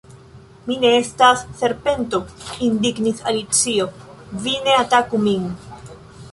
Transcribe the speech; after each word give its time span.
"Mi 0.69 0.77
ne 0.83 0.89
estas 0.99 1.43
serpento," 1.59 2.21
indignis 2.69 3.23
Alicio, 3.33 3.89
"vi 4.49 4.59
ne 4.69 4.77
ataku 4.83 5.25
min!" 5.31 5.49